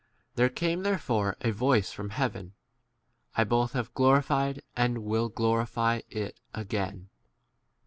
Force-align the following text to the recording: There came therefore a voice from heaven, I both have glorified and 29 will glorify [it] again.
There 0.33 0.49
came 0.49 0.81
therefore 0.81 1.37
a 1.41 1.51
voice 1.51 1.91
from 1.91 2.09
heaven, 2.09 2.55
I 3.35 3.43
both 3.43 3.73
have 3.73 3.93
glorified 3.93 4.63
and 4.75 4.95
29 4.95 5.03
will 5.07 5.29
glorify 5.29 6.01
[it] 6.09 6.39
again. 6.55 7.09